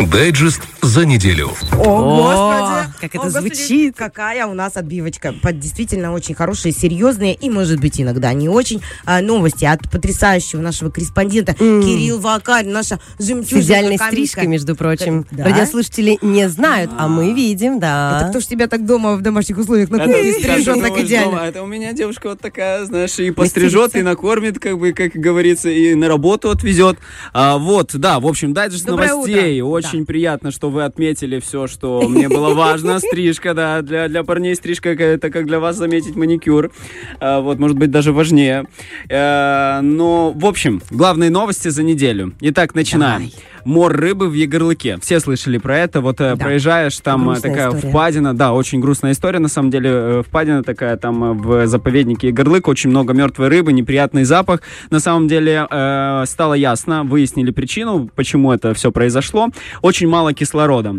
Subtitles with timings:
[0.00, 1.52] Дайджест за неделю.
[1.72, 2.94] О, господи!
[3.00, 3.96] как это О, господи, звучит.
[3.96, 5.32] Какая у нас отбивочка.
[5.40, 10.60] Под действительно очень хорошие, серьезные и, может быть, иногда не очень а, новости от потрясающего
[10.60, 14.06] нашего корреспондента Кирилл Вакарь, наша С жемчужина идеальной комика.
[14.06, 15.26] стрижкой, между прочим.
[15.30, 15.44] Да?
[15.44, 18.18] Радиослушатели не знают, а мы видим, да.
[18.20, 21.30] Это кто ж тебя так дома в домашних условиях на кухне стрижет так «Ой, идеально?
[21.30, 21.46] дома».
[21.46, 25.70] Это у меня девушка вот такая, знаешь, и пострижет, и накормит, как бы, как говорится,
[25.70, 26.98] и на работу отвезет.
[27.32, 29.60] А, вот, да, в общем, с Доброе новостей.
[29.60, 29.70] утро.
[29.70, 32.98] Очень приятно, что вы отметили все, что мне было важно.
[33.04, 36.72] Стрижка, да, для, для парней стрижка это как для вас заметить маникюр.
[37.20, 38.66] А, вот, может быть, даже важнее.
[39.08, 42.34] Э, но, в общем, главные новости за неделю.
[42.40, 43.30] Итак, начинаем.
[43.64, 44.98] Мор рыбы в Егорлыке.
[45.00, 46.00] Все слышали про это.
[46.00, 46.44] Вот э, Да.
[46.44, 47.88] проезжаешь, там э, Грустная такая история.
[47.90, 48.34] впадина.
[48.36, 49.38] Да, очень грустная история.
[49.38, 52.68] На самом деле, э, впадина такая там в заповеднике Егорлык.
[52.68, 54.60] Очень много мертвой рыбы, неприятный запах.
[54.90, 59.48] На самом деле, э, стало ясно, выяснили причину, почему это все произошло.
[59.82, 60.96] Очень мало кислорода.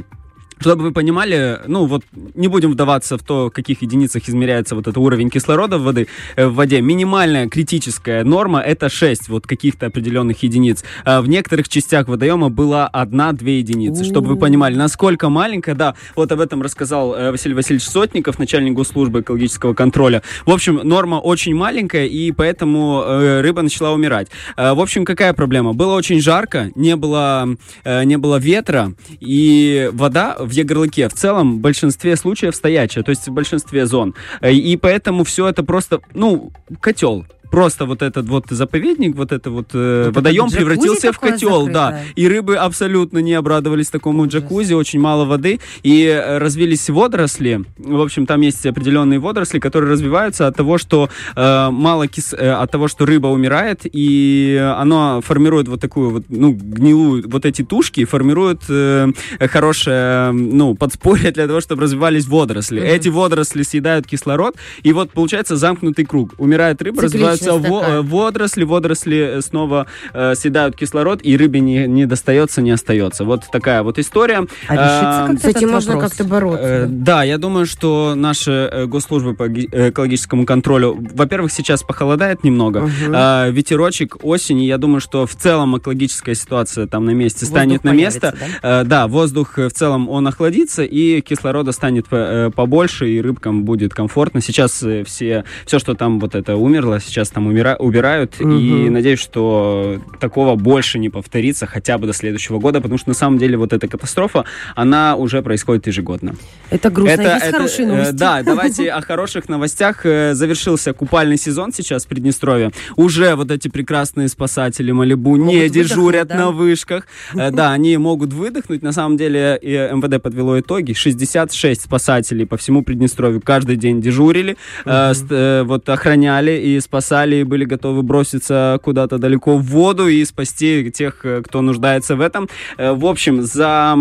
[0.60, 2.04] Чтобы вы понимали, ну вот
[2.34, 6.08] не будем вдаваться в то, в каких единицах измеряется вот этот уровень кислорода в, воды,
[6.36, 6.82] э, в воде.
[6.82, 10.84] Минимальная критическая норма это 6 вот каких-то определенных единиц.
[11.04, 14.04] А в некоторых частях водоема была 1-2 единицы.
[14.04, 18.74] Чтобы вы понимали, насколько маленькая, да, вот об этом рассказал э, Василий Васильевич Сотников, начальник
[18.74, 20.22] госслужбы экологического контроля.
[20.46, 24.30] В общем, норма очень маленькая, и поэтому э, рыба начала умирать.
[24.56, 25.74] Э, в общем, какая проблема?
[25.74, 27.48] Было очень жарко, не было,
[27.86, 33.28] не было ветра, и вода в Егорлыке в целом в большинстве случаев стоячая, то есть
[33.28, 34.16] в большинстве зон.
[34.42, 37.26] Э, И поэтому все это просто, ну, котел.
[37.56, 41.68] Просто вот этот вот заповедник, вот это вот э, Вот водоем это превратился в котел,
[41.68, 41.86] да.
[41.92, 42.14] закрытое.
[42.16, 45.62] И рыбы абсолютно не обрадовались такому джакузи, очень мало воды.
[45.82, 47.64] И э, развились водоросли.
[47.78, 52.34] В общем, там есть определенные водоросли, которые развиваются от того, что э, мало кис...
[52.34, 57.46] э, от того, что рыба умирает, и оно формирует вот такую вот, ну, гнилую, вот
[57.46, 62.82] эти тушки формируют э, хорошее, ну, подспорье для того, чтобы развивались водоросли.
[62.82, 66.34] Эти водоросли съедают кислород, и вот получается замкнутый круг.
[66.38, 67.98] Умирает рыба, развиваются Во- такая.
[67.98, 73.24] э, водоросли, водоросли э, снова э, съедают кислород, и рыбе не, не достается, не остается.
[73.26, 74.46] Вот такая вот история.
[74.68, 76.66] А решится А, как-то С этим этот можно как-то бороться.
[76.68, 81.84] Э, Да, я думаю, что наши э, госслужбы по ги- э, экологическому контролю, во-первых, сейчас
[81.84, 87.12] похолодает немного, а, ветерочек, осень, и я думаю, что в целом экологическая ситуация там на
[87.12, 88.36] месте Воздух станет на место.
[88.62, 93.64] Э, Да, воздух э, в целом он охладится, и кислорода станет э, побольше, и рыбкам
[93.64, 94.42] будет комфортно.
[94.42, 98.94] Сейчас э, все, все, что там вот это умерло, сейчас там умира- убирают, и Мгм.
[98.94, 103.38] надеюсь, что такого больше не повторится хотя бы до следующего года, потому что на самом
[103.38, 106.36] деле вот эта катастрофа, она уже происходит ежегодно.
[106.70, 107.22] Это грустно.
[107.22, 108.14] Есть хорошие э, новости.
[108.14, 110.06] да, давайте о хороших новостях.
[110.06, 112.72] Э, Завершился купальный сезон сейчас в Приднестровье.
[112.96, 116.36] Уже вот эти прекрасные спасатели Малибу не дежурят да?
[116.36, 117.06] на вышках.
[117.36, 118.82] Э, Да, они могут выдохнуть.
[118.82, 120.94] На самом деле и МВД подвело итоги.
[120.94, 128.02] 66 спасателей по всему Приднестровью каждый день дежурили, вот охраняли и спасали, и были готовы
[128.04, 132.50] броситься куда-то далеко в воду и спасти тех, э, кто нуждается в этом.
[132.78, 133.96] Э, В общем, за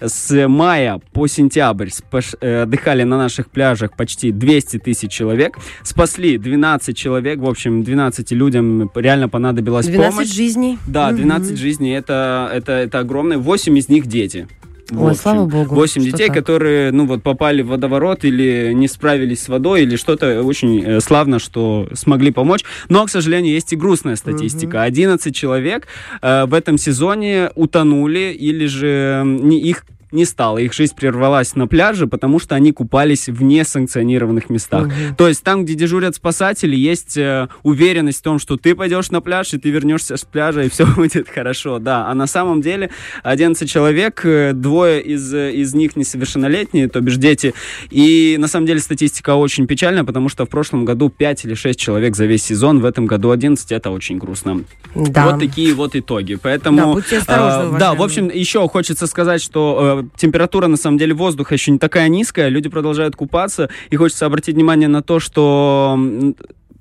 [0.00, 5.58] с мая по сентябрь спаш- э, отдыхали на наших пляжах почти 200 тысяч человек.
[5.82, 7.38] Спасли 12 человек.
[7.38, 10.32] В общем, 12 людям реально понадобилась 12 помощь.
[10.32, 10.78] жизней.
[10.86, 11.16] Да, Мгм.
[11.16, 13.38] 12 жизней это, это, это огромное.
[13.38, 14.46] 8 из них дети.
[14.90, 16.36] Ой, общем, слава богу, 8 что детей, так.
[16.36, 21.00] которые, ну вот, попали в водоворот или не справились с водой, или что-то очень э,
[21.00, 22.64] славно, что смогли помочь.
[22.88, 24.82] Но, к сожалению, есть и грустная статистика.
[24.82, 25.86] 11 человек
[26.20, 29.84] э, в этом сезоне утонули или же не, их
[30.14, 34.88] не стало, их жизнь прервалась на пляже, потому что они купались в несанкционированных местах.
[35.16, 39.20] То есть там, где дежурят спасатели, есть э, уверенность в том, что ты пойдешь на
[39.20, 41.78] пляж, и ты вернешься с пляжа, и все будет хорошо.
[41.78, 42.90] Да, а на самом деле
[43.22, 47.54] 11 человек, э, двое из, э, из них несовершеннолетние, то бишь дети.
[47.90, 51.78] И на самом деле статистика очень печальная, потому что в прошлом году 5 или 6
[51.78, 54.64] человек за весь сезон, в этом году 11, это очень грустно.
[54.94, 55.30] Да.
[55.30, 56.36] Вот такие вот итоги.
[56.36, 60.76] Поэтому, Да, будьте осторожны, э, да, в общем, еще хочется сказать, что э, температура на
[60.76, 65.02] самом деле воздуха еще не такая низкая, люди продолжают купаться, и хочется обратить внимание на
[65.02, 65.98] то, что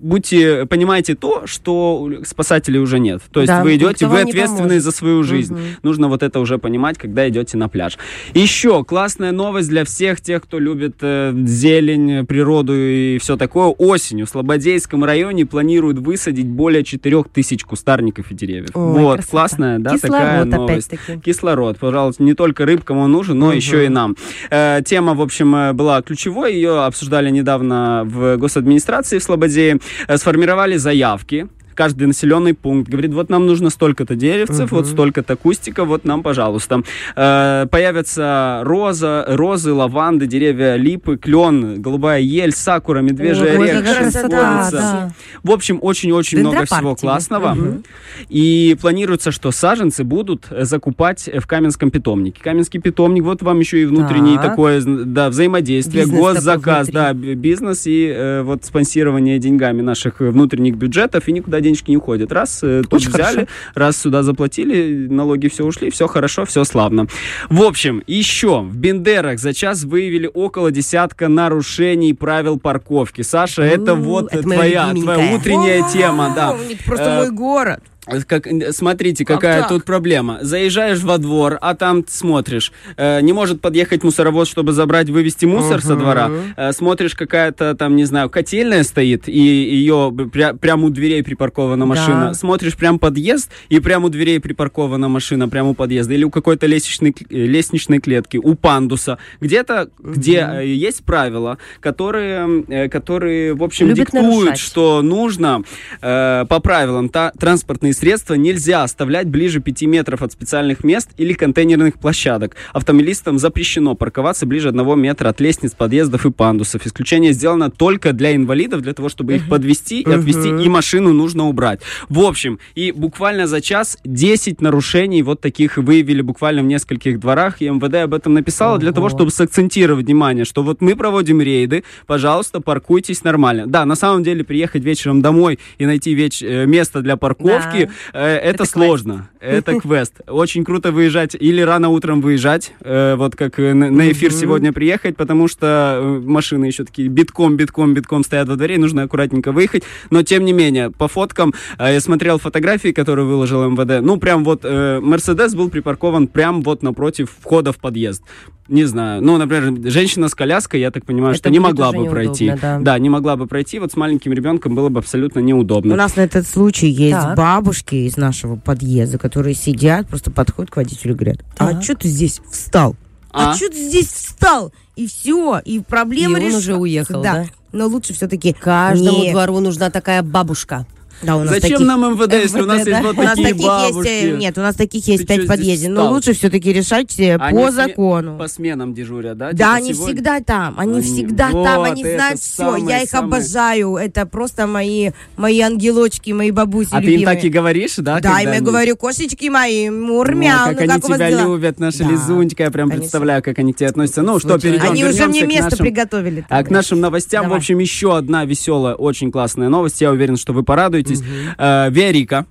[0.03, 3.21] будьте, понимаете то, что спасателей уже нет.
[3.31, 5.53] То есть Да, вы никто идете, вы ответственны за свою жизнь.
[5.53, 5.63] Мгм.
[5.81, 7.97] Нужно вот это уже понимать, когда идете на пляж.
[8.33, 13.67] Еще классная новость для всех тех, кто любит э, зелень, природу и все такое.
[13.67, 18.69] Осенью в Слободейском районе планируют высадить более 4000 кустарников и деревьев.
[18.73, 19.31] Ой, вот, красота.
[19.31, 20.87] классная, да, Кислород такая новость.
[20.93, 21.21] опять-таки.
[21.21, 23.55] Кислород, пожалуйста, не только рыбкам он нужен, но Мгм.
[23.55, 24.15] еще и нам.
[24.49, 29.79] Э, тема, в общем, э, была ключевой, ее обсуждали недавно в госадминистрации в Слободее.
[30.07, 34.77] Э, сформировали заявки каждый населенный пункт, говорит, вот нам нужно столько-то деревцев, угу.
[34.77, 36.81] вот столько-то кустиков, вот нам, пожалуйста.
[37.15, 44.71] Э, появятся роза, розы, лаванды, деревья липы, клен, голубая ель, сакура, медвежий Ой, орех, шиповница.
[44.71, 45.11] да.
[45.43, 47.53] В общем, очень-очень много всего классного.
[47.53, 47.83] Мгм.
[48.29, 52.41] И планируется, что саженцы будут закупать в Каменском питомнике.
[52.41, 54.51] Каменский питомник, вот вам еще и внутреннее Так.
[54.51, 61.27] такое да, взаимодействие, Бизнес госзаказ, да, бизнес и э, вот спонсирование деньгами наших внутренних бюджетов,
[61.27, 62.31] и никуда денежки не уходят.
[62.31, 63.47] Раз э, тут Очень взяли, хорошо.
[63.75, 67.07] раз сюда заплатили, налоги все ушли, все хорошо, все славно.
[67.49, 73.21] В общем, еще в Бендерах за час выявили около десятка нарушений правил парковки.
[73.21, 76.55] Саша, это У, вот это твоя, твоя утренняя тема, да.
[76.85, 77.79] Просто Э, мой город.
[78.27, 79.69] Как, смотрите, Как какая так?
[79.69, 80.39] тут проблема.
[80.41, 85.81] Заезжаешь во двор, а там смотришь, э, не может подъехать мусоровоз, чтобы забрать, вывести мусор
[85.81, 86.29] со двора.
[86.57, 91.85] Э, смотришь, какая-то там, не знаю, котельная стоит, и ее пря- прямо у дверей припаркована
[91.85, 92.27] машина.
[92.29, 92.33] Да.
[92.33, 96.13] Смотришь прям подъезд, и прямо у дверей припаркована машина, прямо у подъезда.
[96.13, 99.17] Или у какой-то лестничной, э, лестничной клетки, у пандуса.
[99.39, 104.59] Где-то, где э, есть правила, которые, э, которые в общем, Любят диктуют, нарушать.
[104.59, 105.63] что нужно
[106.01, 111.33] э, по правилам та, транспортные средства нельзя оставлять ближе 5 метров от специальных мест или
[111.33, 112.55] контейнерных площадок.
[112.73, 116.85] Автомобилистам запрещено парковаться ближе 1 метра от лестниц, подъездов и пандусов.
[116.85, 121.47] Исключение сделано только для инвалидов, для того, чтобы их подвести и отвезти, и машину нужно
[121.47, 121.81] убрать.
[122.09, 127.61] В общем, и буквально за час 10 нарушений вот таких выявили буквально в нескольких дворах,
[127.61, 129.15] и МВД об этом написала для того, Ого.
[129.15, 133.67] чтобы сакцентировать внимание, что вот мы проводим рейды, пожалуйста, паркуйтесь нормально.
[133.67, 137.82] Да, на самом деле приехать вечером домой и найти веч- э, место для парковки,
[138.13, 139.29] э, это, Это сложно.
[139.39, 140.21] Это квест.
[140.27, 144.71] Очень круто выезжать или рано утром выезжать, э, вот как э, на на эфир сегодня
[144.73, 149.03] приехать, потому что э, машины еще такие битком, битком, битком стоят во дворе, и нужно
[149.03, 149.83] аккуратненько выехать.
[150.09, 154.01] Но тем не менее, по фоткам э, я смотрел фотографии, которые выложил МВД.
[154.05, 158.23] Ну, прям вот э, Мерседес был припаркован прям вот напротив входа в подъезд.
[158.69, 159.21] Не знаю.
[159.21, 162.45] Ну, например, женщина с коляской, я так понимаю, Это что не могла бы пройти.
[162.45, 162.97] неудобно, да.
[162.97, 163.77] не могла бы пройти.
[163.77, 165.95] Вот с маленьким ребенком было бы абсолютно У неудобно.
[165.97, 167.35] нас на этот случай есть Так.
[167.73, 171.83] Бабушки из нашего подъезда, которые сидят, просто подходят к водителю и говорят, а Так.
[171.83, 172.95] что ты здесь встал?
[173.31, 173.55] А, А?
[173.55, 174.71] что ты здесь встал?
[174.95, 177.47] И все, и проблема И он реш- уже уехал, да?
[177.71, 180.85] Но лучше все-таки Каждому двору нужна такая бабушка.
[181.23, 181.87] Да, у нас Зачем таких...
[181.87, 183.07] нам МВД, если у нас МВД, есть да?
[183.07, 184.09] вот У нас такие таких бабушки?
[184.09, 185.89] есть, э, нет, у нас таких есть Ты пять чё в здесь подъезде.
[185.89, 186.13] Но встал?
[186.13, 188.37] лучше все-таки решать э, Они по все закону.
[188.37, 189.51] По сменам дежурят, да?
[189.51, 192.53] Да, Типа они сегодня- всегда там, они, Они- всегда там, вот, они это знают все.
[192.55, 193.27] самое, Я их самое.
[193.41, 193.95] обожаю.
[193.97, 197.35] Это просто мои, мои ангелочки, мои бабуси А ты им любимые.
[197.35, 198.19] так и говоришь, да?
[198.19, 201.41] Да, им я они- говорю, кошечки мои, Ой, мурмяу, как ну они как тебя дела?
[201.43, 203.01] любят, наша Да, Лизунечка, я прям конечно.
[203.03, 204.21] представляю, как они к тебе относятся.
[204.21, 206.45] Ну что, перейдем, Они уже мне место приготовили.
[206.49, 210.01] А к нашим новостям, в общем, еще одна веселая, очень классная новость.
[210.01, 211.12] Я уверен, что вы порадуетесь.
[211.57, 212.45] Э, Верика.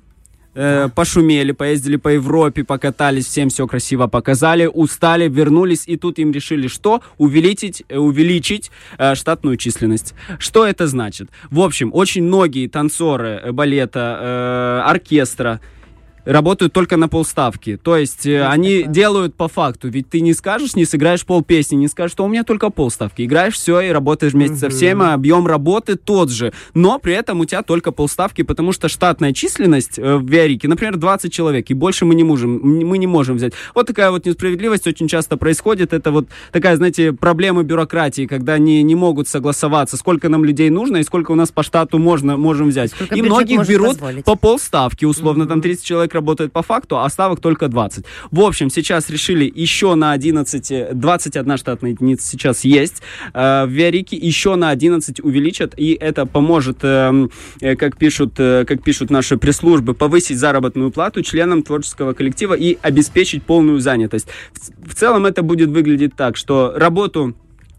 [0.55, 6.33] э, пошумели, поездили по Европе, покатались, всем все красиво показали, устали, вернулись, и тут им
[6.33, 7.01] решили что?
[7.19, 10.15] Увеличить, э, увеличить э, штатную численность.
[10.39, 11.31] Что это значит?
[11.51, 15.61] В общем, очень многие танцоры э, балета, э, оркестра,
[16.25, 17.77] работают только на полставки.
[17.77, 19.89] То есть э, они делают по факту.
[19.89, 23.23] Ведь ты не скажешь, не сыграешь пол песни, не скажешь, что у меня только полставки.
[23.23, 26.53] Играешь все и работаешь вместе со всеми, объем работы тот же.
[26.75, 30.97] Но при этом у тебя только полставки, потому что штатная численность э, в Виарике, например,
[30.97, 33.53] 20 человек, и больше мы не можем, мы не можем взять.
[33.75, 35.93] Вот такая вот несправедливость очень часто происходит.
[35.93, 40.99] Это вот такая, знаете, проблема бюрократии, когда не, не могут согласоваться, сколько нам людей нужно
[40.99, 42.93] и сколько у нас по штату можно, можем взять.
[42.93, 44.25] Сколько и многих берут позволить.
[44.25, 48.05] по полставки, условно, там 30 человек работает по факту, а ставок только 20.
[48.31, 53.03] В общем, сейчас решили еще на 11, э, 21 штатная единица сейчас есть
[53.35, 58.65] э, в Виарике, еще на 11 увеличат, и это поможет, эм, э, как, пишут, э,
[58.67, 64.29] как пишут наши пресс-службы, повысить заработную плату членам творческого коллектива и обеспечить полную занятость.
[64.53, 67.35] В, в целом это будет выглядеть так, что работу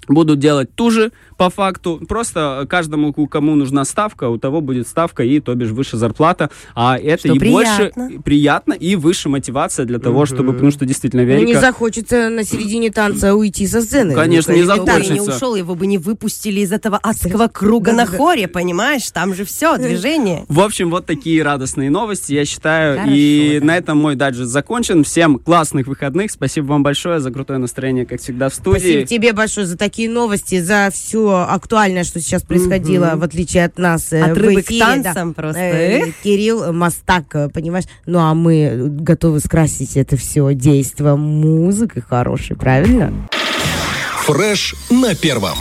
[0.08, 2.02] будут делать ту же по факту.
[2.08, 6.50] Просто каждому, у кому нужна ставка, у того будет ставка и, то бишь, выше зарплата.
[6.76, 7.92] А это Что и приятно.
[7.96, 11.60] больше приятно, и выше мотивация для того, чтобы, потому что действительно Ну, не Верика...
[11.62, 14.14] захочется на середине танца уйти со сцены.
[14.14, 15.36] Конечно, не Ну, Если бы он не захочется.
[15.38, 19.10] ушел, его бы не выпустили из этого адского круга на хоре, понимаешь?
[19.12, 20.46] Там же все, движение.
[20.48, 22.98] В общем, вот такие радостные новости, я считаю.
[22.98, 23.66] Хорошо, и да.
[23.66, 25.04] на этом мой дайджест закончен.
[25.04, 26.32] Всем классных выходных.
[26.32, 28.80] Спасибо вам большое за крутое настроение, как всегда, в студии.
[28.80, 33.20] Спасибо тебе большое за такие новости, за все актуальное, что сейчас происходило, Мгм.
[33.20, 35.42] в отличие от нас э, От в рыбы к эфире, танцам да.
[35.42, 35.62] просто.
[35.62, 37.86] Э, Кирилл Мастак, э, понимаешь?
[38.06, 43.14] Ну, а мы готовы скрасить это все действо музыкой хорошей, правильно?
[44.26, 45.58] Фреш на первом.